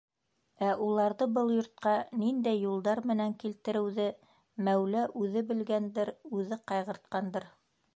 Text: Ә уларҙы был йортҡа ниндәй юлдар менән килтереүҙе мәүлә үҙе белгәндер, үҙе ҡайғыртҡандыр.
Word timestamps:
Ә 0.67 0.69
уларҙы 0.85 1.27
был 1.35 1.51
йортҡа 1.55 1.93
ниндәй 2.23 2.57
юлдар 2.63 3.03
менән 3.13 3.37
килтереүҙе 3.45 4.09
мәүлә 4.71 5.07
үҙе 5.25 5.49
белгәндер, 5.53 6.17
үҙе 6.39 6.65
ҡайғыртҡандыр. 6.73 7.53